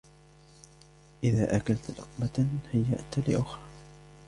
إذا 1.23 1.55
أكلت 1.57 1.91
لقمه 1.91 2.47
هيأت 2.71 3.29
لأخرى 3.29 3.61